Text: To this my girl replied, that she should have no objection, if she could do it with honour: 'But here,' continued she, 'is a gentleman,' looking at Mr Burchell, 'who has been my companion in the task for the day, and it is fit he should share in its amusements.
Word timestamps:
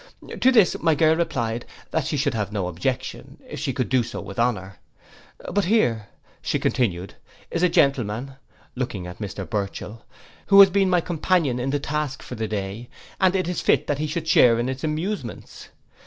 To 0.39 0.51
this 0.51 0.75
my 0.81 0.95
girl 0.95 1.15
replied, 1.15 1.63
that 1.91 2.07
she 2.07 2.17
should 2.17 2.33
have 2.33 2.51
no 2.51 2.67
objection, 2.67 3.37
if 3.47 3.59
she 3.59 3.71
could 3.71 3.87
do 3.87 4.01
it 4.01 4.23
with 4.23 4.39
honour: 4.39 4.79
'But 5.53 5.65
here,' 5.65 6.07
continued 6.51 7.13
she, 7.13 7.45
'is 7.57 7.61
a 7.61 7.69
gentleman,' 7.69 8.33
looking 8.75 9.05
at 9.05 9.19
Mr 9.19 9.47
Burchell, 9.47 10.03
'who 10.47 10.59
has 10.59 10.71
been 10.71 10.89
my 10.89 11.01
companion 11.01 11.59
in 11.59 11.69
the 11.69 11.79
task 11.79 12.23
for 12.23 12.33
the 12.33 12.47
day, 12.47 12.89
and 13.19 13.35
it 13.35 13.47
is 13.47 13.61
fit 13.61 13.95
he 13.99 14.07
should 14.07 14.27
share 14.27 14.57
in 14.57 14.69
its 14.69 14.83
amusements. 14.83 15.69